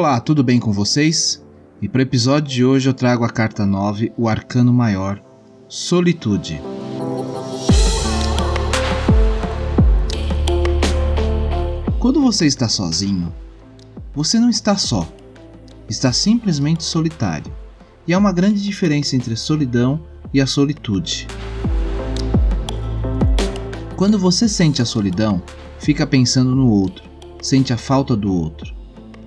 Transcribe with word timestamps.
Olá, 0.00 0.18
tudo 0.18 0.42
bem 0.42 0.58
com 0.58 0.72
vocês? 0.72 1.44
E 1.82 1.86
para 1.86 1.98
o 1.98 2.02
episódio 2.02 2.50
de 2.50 2.64
hoje 2.64 2.88
eu 2.88 2.94
trago 2.94 3.22
a 3.22 3.28
carta 3.28 3.66
9, 3.66 4.10
o 4.16 4.30
Arcano 4.30 4.72
Maior, 4.72 5.22
Solitude. 5.68 6.58
Quando 11.98 12.18
você 12.22 12.46
está 12.46 12.66
sozinho, 12.66 13.30
você 14.14 14.40
não 14.40 14.48
está 14.48 14.74
só, 14.74 15.06
está 15.86 16.14
simplesmente 16.14 16.82
solitário. 16.82 17.52
E 18.08 18.14
há 18.14 18.18
uma 18.18 18.32
grande 18.32 18.64
diferença 18.64 19.14
entre 19.14 19.34
a 19.34 19.36
solidão 19.36 20.02
e 20.32 20.40
a 20.40 20.46
solitude. 20.46 21.26
Quando 23.98 24.18
você 24.18 24.48
sente 24.48 24.80
a 24.80 24.86
solidão, 24.86 25.42
fica 25.78 26.06
pensando 26.06 26.56
no 26.56 26.70
outro, 26.70 27.04
sente 27.42 27.70
a 27.70 27.76
falta 27.76 28.16
do 28.16 28.32
outro 28.32 28.79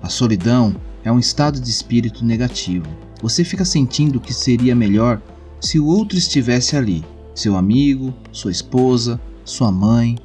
a 0.04 0.08
solidão 0.10 0.76
é 1.02 1.10
um 1.10 1.18
estado 1.18 1.58
de 1.58 1.70
espírito 1.70 2.26
negativo. 2.26 2.84
Você 3.22 3.42
fica 3.42 3.64
sentindo 3.64 4.20
que 4.20 4.34
seria 4.34 4.74
melhor 4.74 5.18
se 5.58 5.80
o 5.80 5.86
outro 5.86 6.18
estivesse 6.18 6.76
ali, 6.76 7.02
seu 7.34 7.56
amigo, 7.56 8.12
sua 8.30 8.50
esposa, 8.50 9.18
sua 9.46 9.72
mãe, 9.72 10.18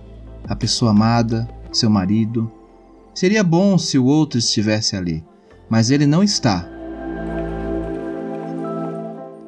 a 0.44 0.54
pessoa 0.54 0.92
amada, 0.92 1.48
seu 1.72 1.90
marido. 1.90 2.52
Seria 3.16 3.42
bom 3.42 3.78
se 3.78 3.98
o 3.98 4.04
outro 4.04 4.38
estivesse 4.38 4.98
ali, 4.98 5.24
mas 5.70 5.92
ele 5.92 6.06
não 6.06 6.22
está. 6.22 6.68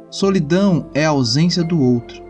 Solidão 0.09 0.89
é 0.93 1.05
a 1.05 1.09
ausência 1.09 1.61
do 1.61 1.77
outro. 1.77 2.23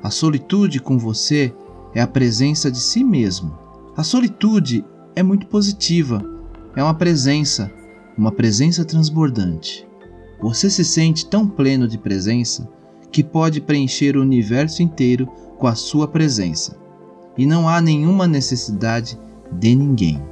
A 0.00 0.10
solitude 0.10 0.78
com 0.78 0.96
você 0.96 1.52
é 1.92 2.00
a 2.00 2.06
presença 2.06 2.70
de 2.70 2.78
si 2.78 3.02
mesmo. 3.02 3.58
A 3.96 4.04
solitude 4.04 4.84
é 5.16 5.24
muito 5.24 5.48
positiva 5.48 6.37
é 6.78 6.82
uma 6.82 6.94
presença, 6.94 7.68
uma 8.16 8.30
presença 8.30 8.84
transbordante. 8.84 9.84
Você 10.40 10.70
se 10.70 10.84
sente 10.84 11.26
tão 11.26 11.44
pleno 11.44 11.88
de 11.88 11.98
presença 11.98 12.68
que 13.10 13.24
pode 13.24 13.60
preencher 13.60 14.16
o 14.16 14.22
universo 14.22 14.80
inteiro 14.80 15.26
com 15.58 15.66
a 15.66 15.74
sua 15.74 16.06
presença, 16.06 16.78
e 17.36 17.44
não 17.44 17.68
há 17.68 17.80
nenhuma 17.80 18.28
necessidade 18.28 19.18
de 19.50 19.74
ninguém. 19.74 20.22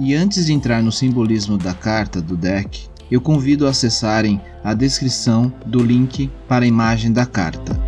E 0.00 0.16
antes 0.16 0.46
de 0.46 0.52
entrar 0.52 0.82
no 0.82 0.90
simbolismo 0.90 1.56
da 1.56 1.72
carta 1.72 2.20
do 2.20 2.36
deck, 2.36 2.90
eu 3.12 3.20
convido 3.20 3.66
a 3.66 3.70
acessarem 3.70 4.40
a 4.64 4.72
descrição 4.72 5.52
do 5.66 5.84
link 5.84 6.30
para 6.48 6.64
a 6.64 6.66
imagem 6.66 7.12
da 7.12 7.26
carta. 7.26 7.78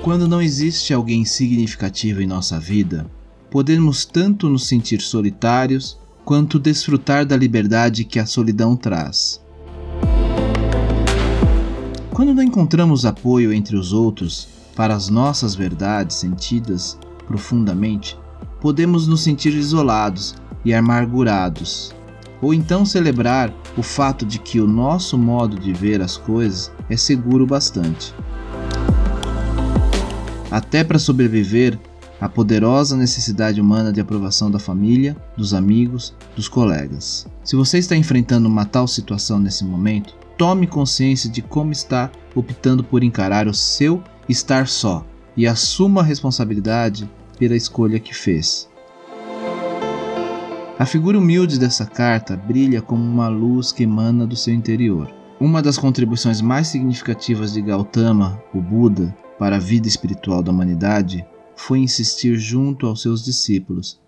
Quando 0.00 0.28
não 0.28 0.40
existe 0.40 0.94
alguém 0.94 1.24
significativo 1.24 2.22
em 2.22 2.26
nossa 2.26 2.60
vida, 2.60 3.04
podemos 3.50 4.04
tanto 4.04 4.48
nos 4.48 4.68
sentir 4.68 5.00
solitários 5.00 5.98
quanto 6.24 6.60
desfrutar 6.60 7.26
da 7.26 7.36
liberdade 7.36 8.04
que 8.04 8.20
a 8.20 8.26
solidão 8.26 8.76
traz. 8.76 9.40
Quando 12.12 12.32
não 12.32 12.44
encontramos 12.44 13.04
apoio 13.04 13.52
entre 13.52 13.74
os 13.74 13.92
outros 13.92 14.46
para 14.76 14.94
as 14.94 15.08
nossas 15.08 15.56
verdades 15.56 16.14
sentidas 16.14 16.96
profundamente, 17.26 18.16
podemos 18.60 19.08
nos 19.08 19.24
sentir 19.24 19.52
isolados 19.52 20.36
e 20.66 20.74
amargurados, 20.74 21.94
ou 22.42 22.52
então 22.52 22.84
celebrar 22.84 23.54
o 23.78 23.84
fato 23.84 24.26
de 24.26 24.40
que 24.40 24.60
o 24.60 24.66
nosso 24.66 25.16
modo 25.16 25.56
de 25.56 25.72
ver 25.72 26.02
as 26.02 26.16
coisas 26.16 26.72
é 26.90 26.96
seguro 26.96 27.46
bastante. 27.46 28.12
Até 30.50 30.82
para 30.82 30.98
sobreviver 30.98 31.78
à 32.20 32.28
poderosa 32.28 32.96
necessidade 32.96 33.60
humana 33.60 33.92
de 33.92 34.00
aprovação 34.00 34.50
da 34.50 34.58
família, 34.58 35.16
dos 35.36 35.54
amigos, 35.54 36.12
dos 36.34 36.48
colegas. 36.48 37.28
Se 37.44 37.54
você 37.54 37.78
está 37.78 37.94
enfrentando 37.94 38.48
uma 38.48 38.64
tal 38.64 38.88
situação 38.88 39.38
nesse 39.38 39.64
momento, 39.64 40.16
tome 40.36 40.66
consciência 40.66 41.30
de 41.30 41.42
como 41.42 41.70
está 41.70 42.10
optando 42.34 42.82
por 42.82 43.04
encarar 43.04 43.46
o 43.46 43.54
seu 43.54 44.02
estar 44.28 44.66
só 44.66 45.06
e 45.36 45.46
assuma 45.46 46.00
a 46.00 46.04
responsabilidade 46.04 47.08
pela 47.38 47.54
escolha 47.54 48.00
que 48.00 48.12
fez. 48.12 48.68
A 50.78 50.84
figura 50.84 51.18
humilde 51.18 51.58
dessa 51.58 51.86
carta 51.86 52.36
brilha 52.36 52.82
como 52.82 53.02
uma 53.02 53.28
luz 53.28 53.72
que 53.72 53.84
emana 53.84 54.26
do 54.26 54.36
seu 54.36 54.52
interior. 54.52 55.10
Uma 55.40 55.62
das 55.62 55.78
contribuições 55.78 56.42
mais 56.42 56.68
significativas 56.68 57.54
de 57.54 57.62
Gautama, 57.62 58.38
o 58.52 58.60
Buda, 58.60 59.16
para 59.38 59.56
a 59.56 59.58
vida 59.58 59.88
espiritual 59.88 60.42
da 60.42 60.52
humanidade 60.52 61.26
foi 61.56 61.78
insistir 61.78 62.36
junto 62.36 62.86
aos 62.86 63.00
seus 63.00 63.24
discípulos. 63.24 63.98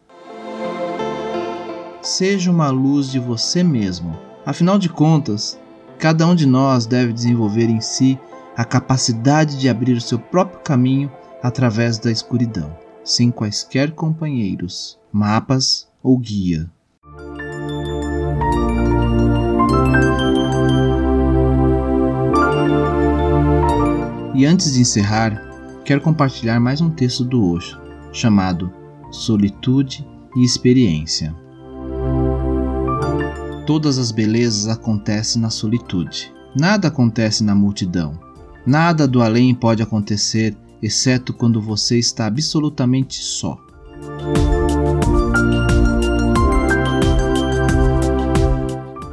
Seja 2.03 2.51
uma 2.51 2.69
luz 2.69 3.11
de 3.11 3.19
você 3.19 3.62
mesmo. 3.62 4.19
Afinal 4.45 4.78
de 4.78 4.91
contas, 4.91 5.59
cada 5.99 6.27
um 6.27 6.34
de 6.34 6.45
nós 6.45 6.84
deve 6.84 7.15
desenvolver 7.15 7.71
em 7.71 7.81
si 7.81 8.19
a 8.55 8.65
capacidade 8.65 9.59
de 9.59 9.71
abrir 9.71 9.95
o 9.95 10.03
seu 10.03 10.19
próprio 10.19 10.61
caminho 10.61 11.11
através 11.43 11.99
da 11.99 12.11
escuridão, 12.11 12.77
sem 13.03 13.31
quaisquer 13.31 13.93
companheiros, 13.93 14.99
mapas 15.11 15.88
ou 16.03 16.19
guia. 16.19 16.70
E 24.34 24.47
antes 24.47 24.75
de 24.75 24.81
encerrar, 24.81 25.42
quero 25.84 26.00
compartilhar 26.00 26.60
mais 26.60 26.81
um 26.81 26.91
texto 26.91 27.25
do 27.25 27.44
Osho, 27.44 27.76
chamado 28.12 28.72
Solitude 29.10 30.06
e 30.36 30.44
Experiência. 30.44 31.34
Todas 33.66 33.98
as 33.98 34.12
belezas 34.12 34.69
acontecem 34.69 35.42
na 35.42 35.50
solitude. 35.50 36.32
Nada 36.54 36.88
acontece 36.88 37.42
na 37.42 37.54
multidão. 37.54 38.19
Nada 38.65 39.09
do 39.09 39.20
além 39.20 39.54
pode 39.54 39.82
acontecer, 39.82 40.56
exceto 40.80 41.32
quando 41.32 41.60
você 41.60 41.98
está 41.98 42.26
absolutamente 42.26 43.20
só. 43.22 43.59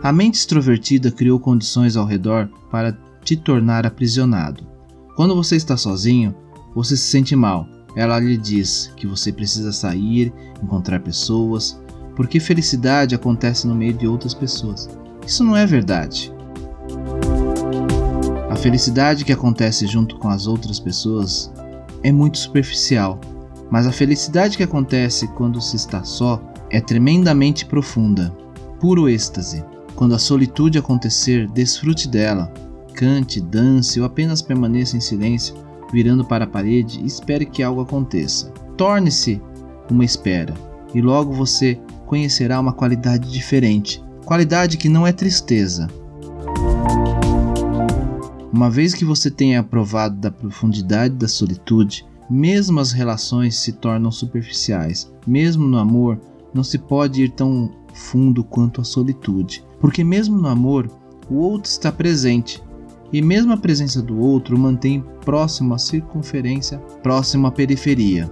A 0.06 0.12
mente 0.12 0.36
extrovertida 0.36 1.10
criou 1.10 1.40
condições 1.40 1.98
ao 1.98 2.06
redor 2.06 2.48
para 2.70 2.96
te 3.24 3.36
tornar 3.36 3.88
aprisionado. 3.88 4.64
Quando 5.16 5.34
você 5.34 5.56
está 5.56 5.76
sozinho, 5.76 6.36
você 6.76 6.96
se 6.96 7.08
sente 7.08 7.36
mal. 7.36 7.68
Ela 7.96 8.20
lhe 8.20 8.38
diz 8.38 8.94
que 8.96 9.08
você 9.08 9.32
precisa 9.32 9.72
sair, 9.72 10.32
encontrar 10.62 11.00
pessoas, 11.00 11.82
porque 12.16 12.40
felicidade 12.40 13.16
acontece 13.16 13.66
no 13.66 13.74
meio 13.74 13.96
de 13.96 14.06
outras 14.06 14.36
pessoas. 14.36 14.88
Isso 15.26 15.44
não 15.44 15.58
é 15.58 15.66
verdade. 15.66 16.32
A 18.52 18.56
felicidade 18.56 19.26
que 19.26 19.34
acontece 19.34 19.88
junto 19.88 20.20
com 20.20 20.30
as 20.30 20.46
outras 20.46 20.80
pessoas 20.80 21.52
é 22.04 22.12
muito 22.12 22.38
superficial, 22.38 23.20
mas 23.72 23.88
a 23.88 23.92
felicidade 23.92 24.56
que 24.56 24.62
acontece 24.62 25.28
quando 25.30 25.60
se 25.60 25.76
está 25.76 26.04
só 26.04 26.40
é 26.70 26.80
tremendamente 26.80 27.66
profunda, 27.66 28.30
puro 28.80 29.10
êxtase. 29.10 29.66
Quando 29.96 30.14
a 30.14 30.20
solitude 30.20 30.78
acontecer, 30.78 31.48
desfrute 31.50 32.08
dela. 32.10 32.52
Cante, 32.94 33.40
dance 33.40 34.00
ou 34.00 34.06
apenas 34.06 34.42
permaneça 34.42 34.98
em 34.98 35.02
silêncio, 35.02 35.56
virando 35.92 36.26
para 36.26 36.44
a 36.44 36.48
parede 36.48 37.00
e 37.00 37.06
espere 37.06 37.46
que 37.46 37.64
algo 37.64 37.82
aconteça. 37.82 38.52
Torne-se 38.78 39.42
uma 39.90 40.04
espera 40.04 40.54
e 40.94 41.02
logo 41.02 41.32
você 41.32 41.80
conhecerá 42.06 42.60
uma 42.60 42.74
qualidade 42.74 43.32
diferente, 43.32 44.04
qualidade 44.26 44.78
que 44.78 44.90
não 44.90 45.06
é 45.06 45.12
tristeza. 45.12 45.88
Uma 48.52 48.70
vez 48.70 48.94
que 48.94 49.04
você 49.04 49.30
tenha 49.30 49.64
provado 49.64 50.16
da 50.16 50.32
profundidade 50.32 51.16
da 51.16 51.28
solitude, 51.28 52.06
mesmo 52.30 52.80
as 52.80 52.92
relações 52.92 53.56
se 53.58 53.74
tornam 53.74 54.12
superficiais. 54.12 55.12
Mesmo 55.28 55.68
no 55.68 55.78
amor, 55.78 56.20
não 56.54 56.64
se 56.64 56.78
pode 56.78 57.24
ir 57.24 57.32
tão 57.32 57.72
fundo 57.96 58.44
quanto 58.44 58.82
a 58.82 58.84
solitude, 58.84 59.64
porque 59.80 60.04
mesmo 60.04 60.38
no 60.38 60.48
amor, 60.48 60.92
o 61.30 61.36
outro 61.36 61.72
está 61.72 61.92
presente, 61.92 62.62
e 63.12 63.22
mesmo 63.22 63.54
a 63.54 63.58
presença 63.58 64.02
do 64.02 64.20
outro 64.20 64.60
mantém 64.60 65.04
próximo 65.24 65.74
à 65.74 65.78
circunferência, 65.78 66.78
próximo 67.02 67.48
à 67.48 67.52
periferia. 67.52 68.30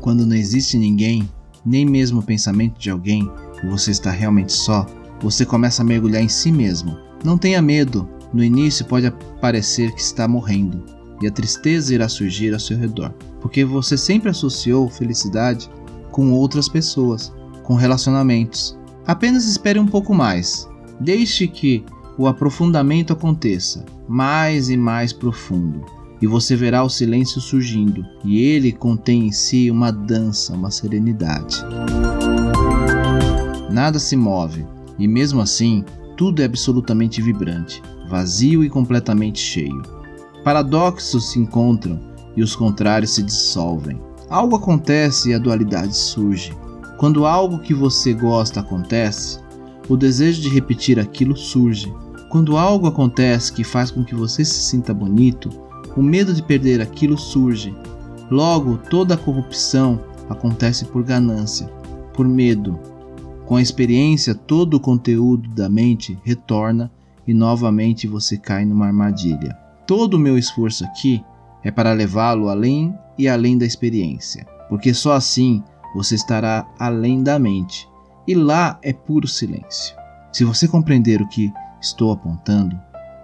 Quando 0.00 0.26
não 0.26 0.36
existe 0.36 0.76
ninguém, 0.76 1.28
nem 1.64 1.86
mesmo 1.86 2.20
o 2.20 2.22
pensamento 2.22 2.78
de 2.78 2.90
alguém, 2.90 3.28
você 3.68 3.90
está 3.90 4.10
realmente 4.10 4.52
só, 4.52 4.86
você 5.20 5.44
começa 5.44 5.82
a 5.82 5.84
mergulhar 5.84 6.22
em 6.22 6.28
si 6.28 6.52
mesmo. 6.52 6.96
Não 7.24 7.36
tenha 7.36 7.60
medo, 7.60 8.08
no 8.32 8.44
início 8.44 8.84
pode 8.84 9.10
parecer 9.40 9.92
que 9.94 10.00
está 10.00 10.28
morrendo, 10.28 10.84
e 11.22 11.26
a 11.26 11.30
tristeza 11.30 11.94
irá 11.94 12.08
surgir 12.08 12.52
ao 12.52 12.60
seu 12.60 12.78
redor, 12.78 13.12
porque 13.40 13.64
você 13.64 13.96
sempre 13.96 14.30
associou 14.30 14.88
felicidade 14.88 15.70
com 16.10 16.32
outras 16.32 16.68
pessoas, 16.68 17.32
com 17.62 17.74
relacionamentos. 17.74 18.78
Apenas 19.06 19.46
espere 19.46 19.78
um 19.78 19.86
pouco 19.86 20.14
mais. 20.14 20.68
Deixe 21.00 21.46
que 21.46 21.84
o 22.18 22.26
aprofundamento 22.26 23.12
aconteça, 23.12 23.84
mais 24.06 24.68
e 24.68 24.76
mais 24.76 25.12
profundo, 25.12 25.84
e 26.20 26.26
você 26.26 26.54
verá 26.54 26.84
o 26.84 26.90
silêncio 26.90 27.40
surgindo, 27.40 28.04
e 28.24 28.40
ele 28.40 28.72
contém 28.72 29.28
em 29.28 29.32
si 29.32 29.70
uma 29.70 29.90
dança, 29.90 30.52
uma 30.52 30.70
serenidade. 30.70 31.64
Nada 33.70 33.98
se 33.98 34.16
move, 34.16 34.66
e 34.98 35.08
mesmo 35.08 35.40
assim, 35.40 35.84
tudo 36.16 36.42
é 36.42 36.44
absolutamente 36.44 37.22
vibrante, 37.22 37.82
vazio 38.10 38.62
e 38.62 38.68
completamente 38.68 39.38
cheio. 39.38 39.80
Paradoxos 40.44 41.30
se 41.30 41.38
encontram 41.38 41.98
e 42.36 42.42
os 42.42 42.54
contrários 42.54 43.14
se 43.14 43.22
dissolvem. 43.22 43.98
Algo 44.30 44.54
acontece 44.54 45.30
e 45.30 45.34
a 45.34 45.38
dualidade 45.38 45.96
surge. 45.96 46.56
Quando 46.96 47.26
algo 47.26 47.58
que 47.58 47.74
você 47.74 48.14
gosta 48.14 48.60
acontece, 48.60 49.40
o 49.88 49.96
desejo 49.96 50.40
de 50.40 50.48
repetir 50.48 51.00
aquilo 51.00 51.36
surge. 51.36 51.92
Quando 52.28 52.56
algo 52.56 52.86
acontece 52.86 53.52
que 53.52 53.64
faz 53.64 53.90
com 53.90 54.04
que 54.04 54.14
você 54.14 54.44
se 54.44 54.62
sinta 54.62 54.94
bonito, 54.94 55.50
o 55.96 56.02
medo 56.02 56.32
de 56.32 56.44
perder 56.44 56.80
aquilo 56.80 57.18
surge. 57.18 57.74
Logo, 58.30 58.76
toda 58.76 59.14
a 59.14 59.18
corrupção 59.18 60.00
acontece 60.28 60.84
por 60.84 61.02
ganância, 61.02 61.66
por 62.14 62.28
medo. 62.28 62.78
Com 63.46 63.56
a 63.56 63.62
experiência, 63.62 64.32
todo 64.32 64.74
o 64.74 64.80
conteúdo 64.80 65.50
da 65.50 65.68
mente 65.68 66.16
retorna 66.22 66.88
e 67.26 67.34
novamente 67.34 68.06
você 68.06 68.38
cai 68.38 68.64
numa 68.64 68.86
armadilha. 68.86 69.58
Todo 69.88 70.14
o 70.14 70.20
meu 70.20 70.38
esforço 70.38 70.84
aqui 70.84 71.20
é 71.64 71.70
para 71.70 71.92
levá-lo 71.92 72.48
além 72.48 72.96
e 73.18 73.28
além 73.28 73.58
da 73.58 73.66
experiência, 73.66 74.46
porque 74.68 74.94
só 74.94 75.12
assim 75.12 75.62
você 75.94 76.14
estará 76.14 76.66
além 76.78 77.22
da 77.22 77.38
mente, 77.38 77.88
e 78.26 78.34
lá 78.34 78.78
é 78.82 78.92
puro 78.92 79.26
silêncio. 79.26 79.96
Se 80.32 80.44
você 80.44 80.68
compreender 80.68 81.20
o 81.20 81.28
que 81.28 81.52
estou 81.80 82.12
apontando, 82.12 82.78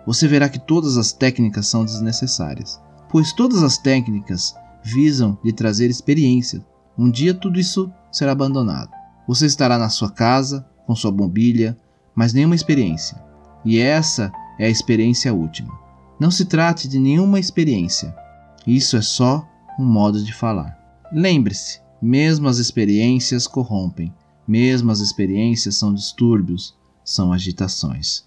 você 0.07 0.27
verá 0.27 0.49
que 0.49 0.59
todas 0.59 0.97
as 0.97 1.13
técnicas 1.13 1.67
são 1.67 1.85
desnecessárias, 1.85 2.81
pois 3.09 3.33
todas 3.33 3.63
as 3.63 3.79
técnicas 3.79 4.55
visam 4.83 5.39
lhe 5.45 5.53
trazer 5.53 5.89
experiência. 5.89 6.65
Um 6.99 7.11
dia 7.11 7.35
tudo 7.35 7.59
isso 7.59 7.93
será 8.11 8.33
abandonado. 8.33 8.91
Você 9.27 9.47
estará 9.47 9.79
na 9.79 9.89
sua 9.89 10.11
casa, 10.11 10.67
com 10.87 10.95
sua 10.95 11.11
mobília, 11.11 11.77
mas 12.15 12.33
nenhuma 12.33 12.55
experiência. 12.55 13.21
E 13.65 13.79
essa 13.79 14.33
é 14.59 14.67
a 14.67 14.71
experiência 14.71 15.35
última. 15.35 15.77
Não 16.19 16.31
se 16.31 16.45
trate 16.45 16.89
de 16.89 16.99
nenhuma 16.99 17.39
experiência. 17.39 18.15
Isso 18.67 18.97
é 18.97 19.01
só 19.01 19.49
um 19.79 19.85
modo 19.85 20.21
de 20.25 20.35
falar. 20.35 20.77
Lembre-se, 21.13 21.81
mesmo 22.03 22.49
as 22.49 22.59
experiências 22.59 23.47
corrompem, 23.47 24.13
mesmo 24.47 24.91
as 24.91 24.99
experiências 24.99 25.77
são 25.77 25.95
distúrbios, 25.95 26.75
são 27.05 27.33
agitações. 27.33 28.27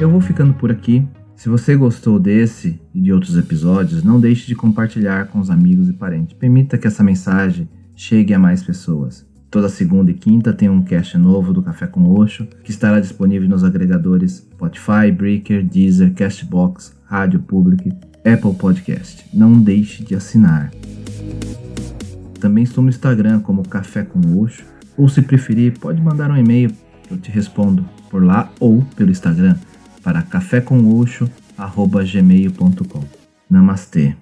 Eu 0.00 0.10
vou 0.10 0.20
ficando 0.22 0.54
por 0.54 0.70
aqui. 0.70 1.06
Se 1.36 1.50
você 1.50 1.76
gostou 1.76 2.18
desse 2.18 2.80
e 2.94 3.00
de 3.02 3.12
outros 3.12 3.36
episódios, 3.36 4.02
não 4.02 4.18
deixe 4.18 4.46
de 4.46 4.54
compartilhar 4.54 5.26
com 5.26 5.38
os 5.38 5.50
amigos 5.50 5.90
e 5.90 5.92
parentes. 5.92 6.32
Permita 6.32 6.78
que 6.78 6.86
essa 6.86 7.04
mensagem 7.04 7.68
chegue 7.94 8.32
a 8.32 8.38
mais 8.38 8.62
pessoas. 8.62 9.30
Toda 9.52 9.68
segunda 9.68 10.10
e 10.10 10.14
quinta 10.14 10.52
tem 10.54 10.70
um 10.70 10.80
cast 10.80 11.18
novo 11.18 11.52
do 11.52 11.62
Café 11.62 11.86
com 11.86 12.10
Oxo, 12.10 12.48
que 12.64 12.70
estará 12.70 12.98
disponível 12.98 13.46
nos 13.46 13.62
agregadores 13.62 14.48
Spotify, 14.50 15.12
Breaker, 15.14 15.62
Deezer, 15.62 16.14
Castbox, 16.14 16.96
Rádio 17.04 17.40
Public, 17.40 17.92
Apple 18.24 18.54
Podcast. 18.54 19.26
Não 19.30 19.60
deixe 19.60 20.02
de 20.02 20.14
assinar. 20.14 20.72
Também 22.40 22.64
estou 22.64 22.82
no 22.82 22.88
Instagram 22.88 23.40
como 23.40 23.68
Café 23.68 24.04
com 24.04 24.40
Oxo, 24.40 24.64
ou 24.96 25.06
se 25.06 25.20
preferir, 25.20 25.78
pode 25.78 26.00
mandar 26.00 26.30
um 26.30 26.36
e-mail, 26.38 26.70
eu 27.10 27.18
te 27.18 27.30
respondo 27.30 27.84
por 28.08 28.24
lá 28.24 28.50
ou 28.58 28.82
pelo 28.96 29.10
Instagram 29.10 29.56
para 30.02 30.22
cafécomoxo.gmail.com. 30.22 33.04
Namastê. 33.50 34.16